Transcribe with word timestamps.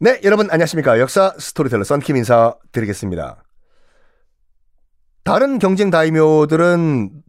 네, 0.00 0.20
여러분 0.24 0.50
안녕하십니까. 0.50 0.98
역사 0.98 1.32
스토리텔러 1.38 1.84
썬킴 1.84 2.16
인사 2.16 2.56
드리겠습니다. 2.72 3.44
다른 5.22 5.60
경쟁 5.60 5.90
다이묘들은 5.90 7.22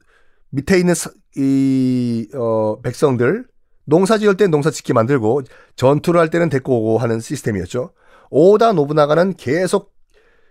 밑에 0.49 0.79
있는 0.79 0.95
이, 1.37 2.27
어, 2.33 2.81
백성들, 2.81 3.45
농사 3.85 4.17
지을 4.17 4.35
때 4.35 4.47
농사 4.47 4.71
짓게 4.71 4.93
만들고 4.93 5.43
전투를 5.75 6.19
할 6.19 6.31
때는 6.31 6.49
데리고 6.49 6.79
오고 6.79 6.97
하는 6.97 7.19
시스템이었죠. 7.19 7.91
오다 8.31 8.73
노부나가는 8.73 9.35
계속 9.35 9.93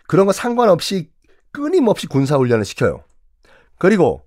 그런 0.06 0.26
거 0.26 0.32
상관없이 0.32 1.10
끊임없이 1.50 2.06
군사훈련을 2.06 2.64
시켜요. 2.64 3.02
그리고 3.76 4.22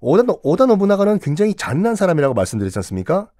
오다, 0.00 0.24
오다 0.42 0.66
노부나가는 0.66 1.20
굉장히 1.20 1.54
잔인한 1.54 1.94
사람이라고 1.94 2.34
말씀드렸지 2.34 2.76
않습니까? 2.80 3.30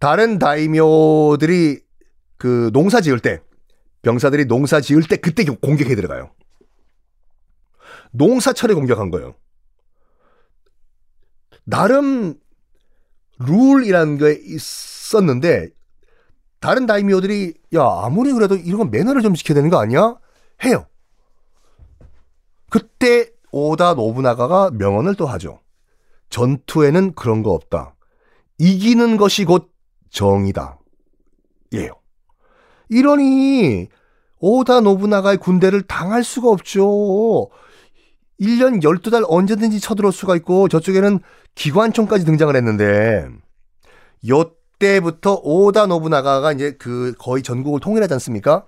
다른 0.00 0.40
다이묘들이 0.40 1.85
그 2.36 2.70
농사 2.72 3.00
지을 3.00 3.20
때 3.20 3.40
병사들이 4.02 4.46
농사 4.46 4.80
지을 4.80 5.02
때 5.08 5.16
그때 5.16 5.44
공격해 5.44 5.94
들어가요. 5.94 6.30
농사철에 8.12 8.74
공격한 8.74 9.10
거예요. 9.10 9.34
나름 11.64 12.38
룰이라는 13.38 14.18
게 14.18 14.40
있었는데 14.44 15.68
다른 16.60 16.86
다이미오들이 16.86 17.54
야 17.74 17.82
아무리 18.02 18.32
그래도 18.32 18.56
이런 18.56 18.78
건 18.78 18.90
매너를 18.90 19.22
좀 19.22 19.34
지켜야 19.34 19.54
되는 19.56 19.68
거 19.68 19.78
아니야? 19.78 20.16
해요. 20.64 20.86
그때 22.70 23.30
오다 23.52 23.94
노부나가가 23.94 24.70
명언을 24.70 25.14
또 25.14 25.26
하죠. 25.26 25.60
전투에는 26.30 27.14
그런 27.14 27.42
거 27.42 27.50
없다. 27.50 27.94
이기는 28.58 29.16
것이 29.16 29.44
곧 29.44 29.70
정이다. 30.10 30.78
예요. 31.74 31.92
이러니 32.88 33.88
오다 34.38 34.80
노부나가의 34.80 35.38
군대를 35.38 35.82
당할 35.82 36.24
수가 36.24 36.50
없죠. 36.50 37.48
1년 38.40 38.82
12달 38.82 39.24
언제든지 39.26 39.80
쳐들어올 39.80 40.12
수가 40.12 40.36
있고 40.36 40.68
저쪽에는 40.68 41.20
기관총까지 41.54 42.24
등장을 42.24 42.54
했는데 42.54 43.26
요때부터 44.28 45.40
오다 45.42 45.86
노부나가가 45.86 46.52
이제 46.52 46.72
그 46.78 47.14
거의 47.18 47.42
전국을 47.42 47.80
통일하지 47.80 48.12
않습니까? 48.14 48.66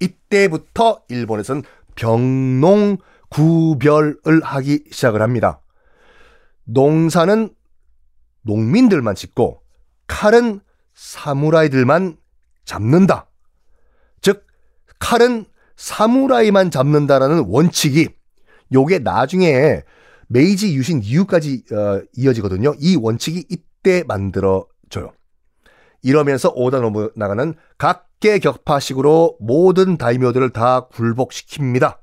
이때부터 0.00 1.02
일본에서는 1.08 1.62
병농 1.94 2.96
구별을 3.28 4.42
하기 4.42 4.84
시작을 4.90 5.20
합니다. 5.20 5.60
농사는 6.64 7.50
농민들만 8.42 9.14
짓고 9.14 9.60
칼은 10.06 10.60
사무라이들만 10.94 12.16
잡는다. 12.64 13.29
칼은 15.00 15.46
사무라이만 15.76 16.70
잡는다라는 16.70 17.46
원칙이 17.48 18.08
요게 18.72 19.00
나중에 19.00 19.82
메이지 20.28 20.74
유신 20.76 21.02
이후까지 21.02 21.64
어, 21.72 22.02
이어지거든요. 22.16 22.74
이 22.78 22.96
원칙이 22.96 23.46
이때 23.48 24.04
만들어져요. 24.06 25.12
이러면서 26.02 26.52
오다 26.54 26.78
노부나가는 26.80 27.54
각계격파식으로 27.78 29.38
모든 29.40 29.96
다이묘들을 29.96 30.50
다 30.50 30.86
굴복시킵니다. 30.88 31.98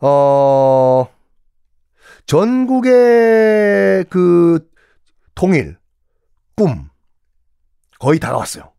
어, 0.00 1.08
전국의 2.26 4.06
그 4.08 4.66
통일, 5.34 5.76
꿈, 6.56 6.88
거의 7.98 8.18
다가왔어요. 8.18 8.72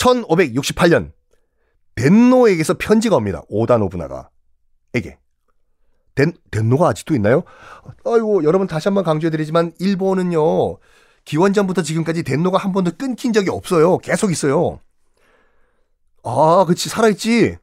1568년 0.00 1.12
덴노에게서 1.94 2.74
편지가 2.78 3.16
옵니다. 3.16 3.42
오다 3.48 3.76
노부나가에게. 3.78 5.18
덴, 6.14 6.32
덴노가 6.50 6.88
아직도 6.88 7.14
있나요? 7.14 7.44
아이고 8.04 8.44
여러분 8.44 8.66
다시 8.66 8.88
한번 8.88 9.04
강조해드리지만 9.04 9.72
일본은요 9.78 10.78
기원전부터 11.24 11.82
지금까지 11.82 12.22
덴노가 12.22 12.58
한 12.58 12.72
번도 12.72 12.92
끊긴 12.98 13.32
적이 13.32 13.50
없어요. 13.50 13.98
계속 13.98 14.32
있어요. 14.32 14.80
아, 16.24 16.64
그치 16.66 16.88
살아있지. 16.88 17.56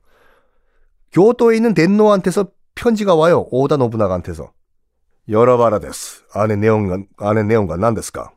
교토에 1.12 1.56
있는 1.56 1.74
덴노한테서 1.74 2.52
편지가 2.76 3.16
와요. 3.16 3.48
오다 3.52 3.78
노부나가한테서. 3.78 4.52
여러바라 5.30 5.80
데스. 5.80 6.24
안에 6.34 6.56
내용과 6.56 7.00
안에 7.18 7.44
내용과 7.44 7.78
난데스까. 7.78 8.32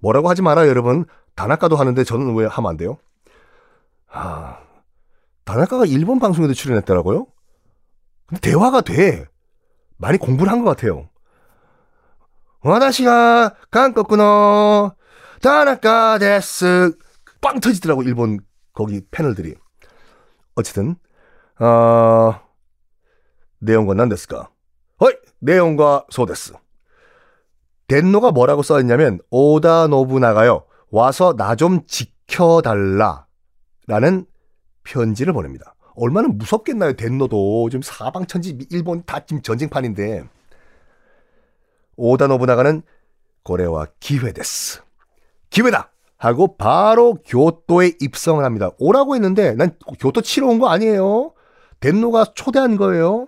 뭐라고 0.00 0.30
하지 0.30 0.42
마라 0.42 0.68
여러분. 0.68 1.04
다나카도 1.34 1.76
하는데 1.76 2.02
저는 2.04 2.34
왜 2.34 2.46
하면 2.46 2.70
안 2.70 2.76
돼요? 2.76 2.98
아, 4.12 4.58
다나카가 5.44 5.86
일본 5.86 6.18
방송에도 6.18 6.54
출연했더라고요. 6.54 7.26
근데 8.26 8.40
대화가 8.50 8.80
돼. 8.82 9.26
많이 9.96 10.18
공부를 10.18 10.50
한 10.52 10.62
것 10.64 10.70
같아요. 10.70 11.08
와다시가 12.60 13.56
한국노 13.70 14.92
다나카 15.40 16.18
데스 16.18 16.96
빵 17.40 17.58
터지더라고 17.60 18.02
일본 18.02 18.38
거기 18.72 19.02
패널들이. 19.10 19.54
어쨌든 20.54 20.94
어 21.58 22.40
내용과 23.58 23.94
난데스까? 23.94 24.50
어이 24.98 25.12
내용과 25.40 26.06
소데스. 26.10 26.52
덴노가 27.88 28.30
뭐라고 28.30 28.62
써있냐면 28.62 29.18
오다 29.30 29.88
노부나가요 29.88 30.64
와서 30.90 31.34
나 31.36 31.56
좀 31.56 31.84
지켜달라 31.86 33.26
라는 33.86 34.26
편지를 34.84 35.32
보냅니다. 35.32 35.74
얼마나 35.94 36.28
무섭겠나요, 36.28 36.94
덴노도. 36.94 37.68
지금 37.70 37.82
사방천지 37.82 38.66
일본 38.70 39.02
다 39.04 39.20
지금 39.24 39.42
전쟁판인데. 39.42 40.24
오다 41.96 42.26
노부나가는 42.28 42.82
고래와 43.42 43.86
기회데스. 44.00 44.80
기회다! 45.50 45.90
하고 46.16 46.56
바로 46.56 47.18
교토에 47.26 47.92
입성을 48.00 48.42
합니다. 48.44 48.70
오라고 48.78 49.16
했는데 49.16 49.54
난 49.54 49.76
교토 49.98 50.20
치러 50.22 50.46
온 50.46 50.58
거 50.60 50.68
아니에요. 50.68 51.32
덴노가 51.80 52.26
초대한 52.34 52.76
거예요. 52.76 53.26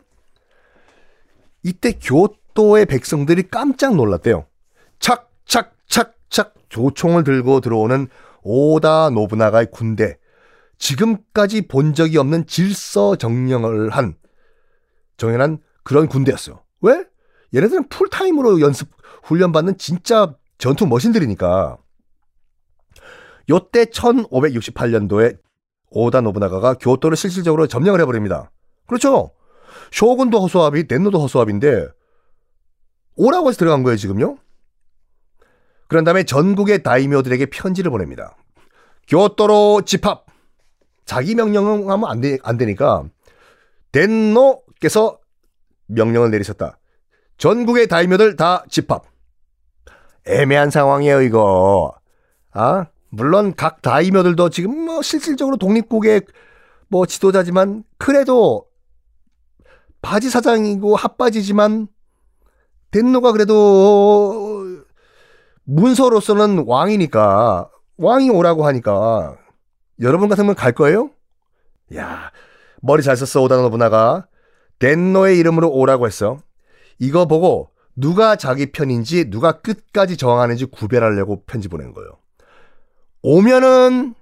이때 1.65 1.93
교토의 1.93 2.87
백성들이 2.87 3.49
깜짝 3.51 3.97
놀랐대요. 3.97 4.47
착, 5.01 5.29
착, 5.45 5.73
착, 5.89 6.15
착 6.31 6.55
조총을 6.69 7.25
들고 7.25 7.61
들어오는 7.61 8.07
오다 8.43 9.11
노부나가의 9.11 9.71
군대. 9.73 10.17
지금까지 10.79 11.63
본 11.69 11.95
적이 11.95 12.19
없는 12.19 12.47
질서 12.47 13.17
정령을 13.17 13.91
한 13.91 14.17
정연한 15.17 15.59
그런 15.83 16.09
군대였어요. 16.09 16.63
왜? 16.81 17.05
얘네들은 17.55 17.89
풀타임으로 17.89 18.61
연습 18.61 18.89
훈련받는 19.25 19.79
진짜 19.79 20.35
전투 20.59 20.87
머신들이니까. 20.87 21.79
요때 23.51 23.87
1568년도에 23.87 25.39
오다 25.91 26.23
노부나가가 26.23 26.75
교토를 26.75 27.17
실질적으로 27.17 27.67
점령을 27.67 28.01
해버립니다. 28.01 28.51
그렇죠. 28.87 29.33
쇼군도 29.93 30.41
허수아비, 30.41 30.89
덴노도 30.89 31.21
허수아비인데 31.21 31.89
오라고 33.17 33.49
해서 33.49 33.59
들어간 33.59 33.83
거예요, 33.83 33.97
지금요. 33.97 34.39
그런 35.87 36.05
다음에 36.05 36.25
전국의 36.25 36.83
다이묘들에게 36.83 37.47
편지를 37.47 37.91
보냅니다. 37.91 38.37
교토로 39.07 39.83
집합. 39.83 40.24
자기 41.05 41.35
명령하면 41.35 42.05
안, 42.05 42.21
되, 42.21 42.39
안 42.43 42.57
되니까 42.57 43.05
덴노께서 43.93 45.19
명령을 45.87 46.31
내리셨다. 46.31 46.79
전국의 47.37 47.89
다이묘들 47.89 48.37
다 48.37 48.65
집합. 48.69 49.05
애매한 50.27 50.71
상황이에요, 50.71 51.23
이거. 51.23 51.95
아, 52.53 52.87
물론 53.11 53.55
각 53.55 53.83
다이묘들도 53.83 54.51
지금 54.51 54.85
뭐 54.85 55.03
실질적으로 55.03 55.57
독립국의 55.57 56.23
뭐 56.89 57.07
지도자지만 57.07 57.85
그래도 57.99 58.67
바지 60.03 60.31
사장이고 60.31 60.97
핫바지지만 60.97 61.89
덴노가 62.91 63.33
그래도 63.33 64.83
문서로서는 65.65 66.65
왕이니까 66.67 67.71
왕이 67.97 68.31
오라고 68.31 68.67
하니까 68.67 69.37
여러분 70.01 70.29
같으면 70.29 70.55
갈 70.55 70.73
거예요? 70.73 71.11
야 71.95 72.31
머리 72.81 73.03
잘 73.03 73.17
썼어 73.17 73.43
오다 73.45 73.57
노부나가 73.57 74.27
덴노의 74.79 75.39
이름으로 75.39 75.71
오라고 75.71 76.07
했어. 76.07 76.39
이거 76.99 77.27
보고 77.27 77.71
누가 77.97 78.37
자기 78.37 78.73
편인지 78.73 79.31
누가 79.31 79.61
끝까지 79.61 80.17
저항하는지 80.17 80.67
구별하려고 80.67 81.45
편지 81.45 81.69
보낸 81.69 81.93
거예요. 81.93 82.19
오면은 83.23 84.15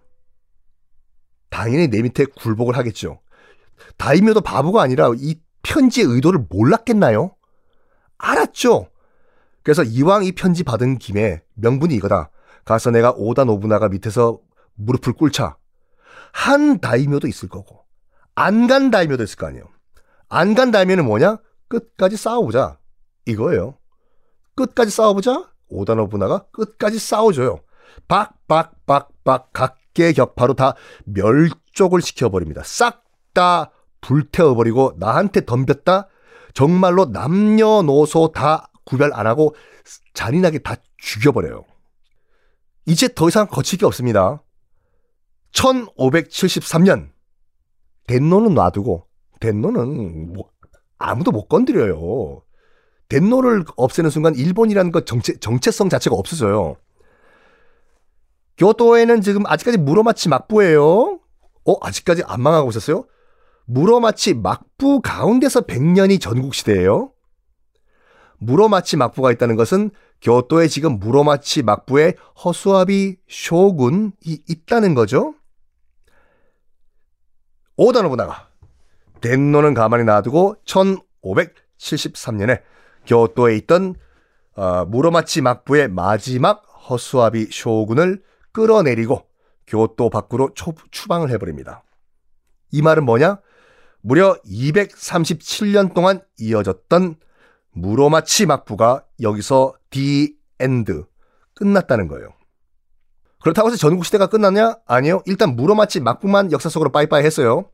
당연히 1.50 1.88
내 1.88 2.02
밑에 2.02 2.24
굴복을 2.24 2.76
하겠죠. 2.76 3.20
다이묘도 3.96 4.42
바보가 4.42 4.82
아니라 4.82 5.10
이 5.16 5.40
편지의 5.62 6.06
의도를 6.06 6.46
몰랐겠나요? 6.48 7.34
알았죠. 8.19 8.88
그래서 9.62 9.82
이왕 9.82 10.24
이 10.24 10.32
편지 10.32 10.64
받은 10.64 10.98
김에 10.98 11.42
명분이 11.54 11.94
이거다. 11.94 12.30
가서 12.64 12.90
내가 12.90 13.12
오다 13.16 13.44
노부나가 13.44 13.88
밑에서 13.88 14.38
무릎을 14.74 15.14
꿇자. 15.14 15.56
한 16.32 16.81
다이묘도 16.81 17.29
있을 17.29 17.49
거고 17.49 17.84
안 18.34 18.67
간 18.67 18.90
다이묘도 18.90 19.23
있을 19.25 19.37
거 19.37 19.46
아니에요. 19.46 19.64
안 20.29 20.55
간 20.55 20.70
다이묘는 20.70 21.05
뭐냐? 21.05 21.38
끝까지 21.69 22.17
싸워보자. 22.17 22.79
이거예요. 23.26 23.79
끝까지 24.55 24.90
싸워보자. 24.90 25.50
오다 25.69 25.94
노부나가 25.94 26.46
끝까지 26.52 26.99
싸워줘요. 26.99 27.61
박박박박 28.08 29.52
각계 29.52 30.12
격파로 30.12 30.55
다 30.55 30.75
멸족을 31.05 32.02
시켜버립니다. 32.02 32.62
싹 32.64 33.02
다 33.34 33.70
불태워버리고 34.02 34.96
나한테 34.99 35.46
덤볐다. 35.46 36.08
정말로 36.52 37.06
남녀노소 37.06 38.32
다 38.32 38.69
구별 38.84 39.11
안 39.14 39.26
하고 39.26 39.55
잔인하게 40.12 40.58
다 40.58 40.75
죽여버려요. 40.99 41.64
이제 42.84 43.08
더 43.14 43.29
이상 43.29 43.46
거칠 43.46 43.79
게 43.79 43.87
없습니다. 43.87 44.43
1573년 45.52 47.10
덴노는 48.06 48.54
놔두고 48.54 49.06
덴노는 49.40 50.32
뭐 50.32 50.50
아무도 50.99 51.31
못 51.31 51.49
건드려요. 51.49 52.43
덴노를 53.08 53.64
없애는 53.76 54.10
순간 54.10 54.34
일본이라는 54.34 54.93
것 54.93 55.04
정체, 55.04 55.37
정체성 55.38 55.88
자체가 55.88 56.16
없어져요. 56.16 56.76
교토에는 58.56 59.20
지금 59.20 59.44
아직까지 59.46 59.78
무로마치 59.78 60.28
막부예요. 60.28 61.19
어, 61.64 61.75
아직까지 61.81 62.22
안 62.26 62.40
망하고 62.40 62.70
있었어요? 62.70 63.05
무로마치 63.66 64.34
막부 64.34 65.00
가운데서 65.02 65.62
100년이 65.62 66.20
전국시대예요. 66.20 67.12
무로마치 68.38 68.96
막부가 68.96 69.31
있다는 69.32 69.56
것은 69.56 69.90
교토에 70.20 70.69
지금 70.69 70.98
무로마치 70.98 71.62
막부에 71.62 72.14
허수아비 72.44 73.16
쇼군이 73.28 74.12
있다는 74.48 74.94
거죠. 74.94 75.34
오다 77.76 78.02
노부나가 78.02 78.48
덴노는 79.20 79.74
가만히 79.74 80.04
놔두고 80.04 80.56
1573년에 80.64 82.62
교토에 83.06 83.56
있던 83.58 83.94
어, 84.54 84.84
무로마치 84.84 85.40
막부의 85.40 85.88
마지막 85.88 86.62
허수아비 86.88 87.48
쇼군을 87.50 88.22
끌어내리고 88.52 89.26
교토 89.66 90.10
밖으로 90.10 90.52
초, 90.54 90.74
추방을 90.90 91.30
해버립니다. 91.30 91.82
이 92.70 92.82
말은 92.82 93.04
뭐냐? 93.04 93.40
무려 94.02 94.36
237년 94.44 95.94
동안 95.94 96.20
이어졌던 96.38 97.16
무로마치 97.70 98.46
막부가 98.46 99.06
여기서 99.20 99.74
The 99.90 100.37
End 100.58 101.05
끝났다는 101.54 102.08
거예요. 102.08 102.34
그렇다고 103.43 103.69
해서 103.69 103.77
전국시대가 103.77 104.29
끝났냐? 104.29 104.77
아니요. 104.87 105.23
일단 105.27 105.56
무로마치 105.56 105.99
막부만 106.00 106.53
역사 106.53 106.69
속으로 106.69 106.91
빠이빠이 106.93 107.25
했어요. 107.25 107.69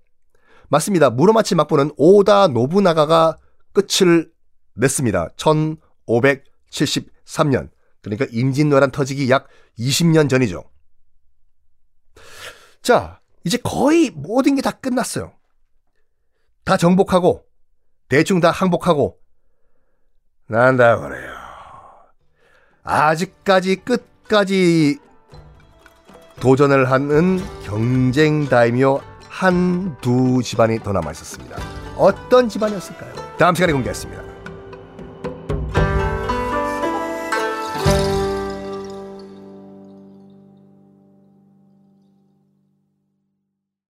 맞습니다. 0.68 1.10
무로마치 1.10 1.54
막부는 1.54 1.92
오다 1.96 2.48
노부나가가 2.48 3.36
끝을 3.72 4.30
냈습니다. 4.74 5.28
1573년. 5.36 7.70
그러니까 8.02 8.26
임진왜란 8.30 8.90
터지기 8.90 9.30
약 9.30 9.48
20년 9.78 10.28
전이죠. 10.30 10.64
자, 12.82 13.20
이제 13.44 13.58
거의 13.62 14.10
모든 14.10 14.56
게 14.56 14.62
다 14.62 14.72
끝났어요. 14.72 15.32
다 16.64 16.76
정복하고, 16.76 17.44
대충 18.08 18.40
다 18.40 18.50
항복하고, 18.50 19.18
난다 20.48 20.98
그래요. 20.98 21.32
아직까지 22.82 23.76
끝까지 23.84 24.98
도전을 26.40 26.90
하는 26.90 27.40
경쟁 27.64 28.48
다이묘 28.48 29.00
한두 29.28 30.40
집안이 30.42 30.80
더 30.80 30.92
남아 30.92 31.10
있었습니다. 31.12 31.56
어떤 31.96 32.48
집안이었을까요? 32.48 33.12
다음 33.38 33.54
시간에 33.54 33.72
공개하겠습니다. 33.72 34.27